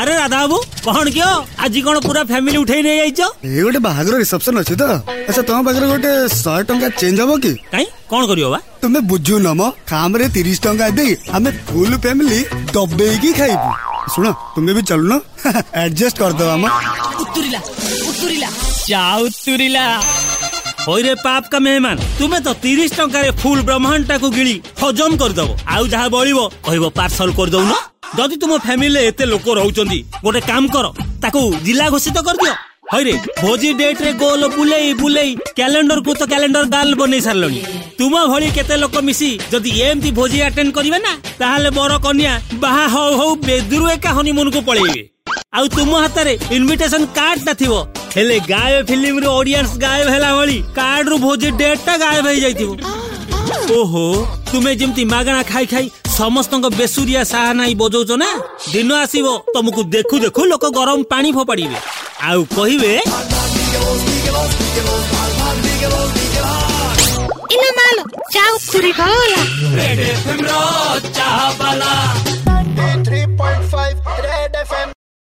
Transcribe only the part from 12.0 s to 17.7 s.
family দবেইকি খাইবু ଶୁଣ ତୁମେ ବି ଚାଲୁନ ଆଡଜଷ୍ଟ କରିଦେବା ଆମ ଉତୁରିଲା